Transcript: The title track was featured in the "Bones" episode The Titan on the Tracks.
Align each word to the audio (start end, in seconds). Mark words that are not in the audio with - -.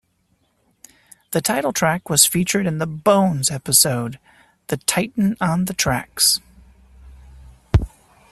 The 1.29 1.41
title 1.41 1.71
track 1.71 2.09
was 2.09 2.25
featured 2.25 2.65
in 2.65 2.79
the 2.79 2.87
"Bones" 2.87 3.51
episode 3.51 4.17
The 4.65 4.77
Titan 4.77 5.37
on 5.39 5.65
the 5.65 5.75
Tracks. 5.75 6.39